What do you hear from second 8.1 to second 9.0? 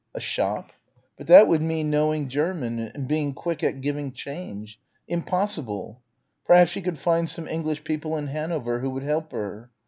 in Hanover who